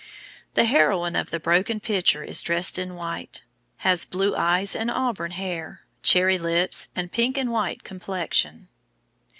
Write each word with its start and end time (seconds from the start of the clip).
The 0.55 0.65
heroine 0.65 1.15
of 1.15 1.29
the 1.29 1.39
broken 1.39 1.79
pitcher 1.79 2.23
is 2.23 2.41
dressed 2.41 2.79
in 2.79 2.95
white, 2.95 3.43
has 3.85 4.03
blue 4.03 4.35
eyes 4.35 4.75
and 4.75 4.89
auburn 4.89 5.29
hair, 5.29 5.81
cherry 6.01 6.39
lips, 6.39 6.89
and 6.95 7.11
pink 7.11 7.37
and 7.37 7.51
white 7.51 7.83
complexion. 7.83 8.69